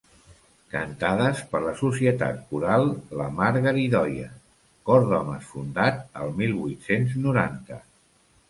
[0.75, 4.31] Cantades per la Societat coral La Margaridoia,
[4.91, 7.83] cor d'homes fundat al mil vuit-cents noranta.